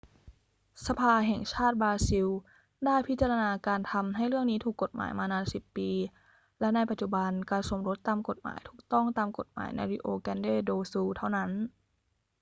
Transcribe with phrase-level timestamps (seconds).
[0.87, 2.27] สภาแห่งชาติบราซิล
[2.85, 5.89] ได้พิจารณาการทำให้เรื่องนี้ถูกกฎหมายมานาน 10 ปี
[6.59, 11.51] และในปัจจุบันการสมรสตามกฎหมายถูกต้องตามกฎหมายใน rio grande do sul เท่านั้น